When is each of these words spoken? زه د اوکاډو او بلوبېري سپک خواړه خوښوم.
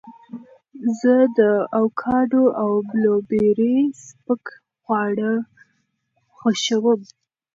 زه 0.99 1.13
د 1.37 1.39
اوکاډو 1.79 2.43
او 2.61 2.71
بلوبېري 2.89 3.75
سپک 4.03 4.43
خواړه 4.81 5.31
خوښوم. 6.37 7.01